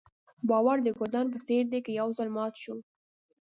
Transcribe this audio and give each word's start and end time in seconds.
باور 0.49 0.77
د 0.83 0.87
ګلدان 0.97 1.25
په 1.33 1.37
څېر 1.47 1.63
دی 1.71 1.79
که 1.85 1.91
یو 1.99 2.07
ځل 2.17 2.29
مات 2.35 2.53
شو. 2.63 2.75